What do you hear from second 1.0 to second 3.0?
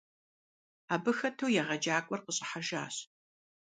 хэту егъэджакӏуэр къыщӀыхьэжащ.